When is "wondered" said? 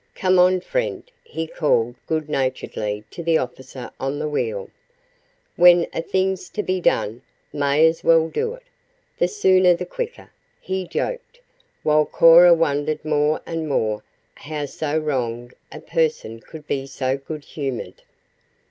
12.55-13.05